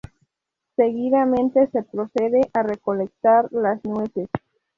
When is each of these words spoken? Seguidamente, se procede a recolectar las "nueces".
Seguidamente, 0.77 1.67
se 1.67 1.83
procede 1.83 2.41
a 2.55 2.63
recolectar 2.63 3.47
las 3.51 3.83
"nueces". 3.85 4.29